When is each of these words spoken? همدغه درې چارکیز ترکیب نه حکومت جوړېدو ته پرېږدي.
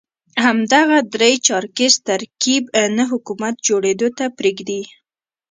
همدغه 0.45 0.97
درې 1.15 1.33
چارکیز 1.47 1.93
ترکیب 2.09 2.63
نه 2.97 3.03
حکومت 3.11 3.55
جوړېدو 3.67 4.07
ته 4.17 4.25
پرېږدي. 4.37 4.81